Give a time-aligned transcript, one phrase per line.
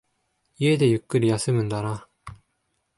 [0.57, 2.07] 家でゆっくり休むんだな。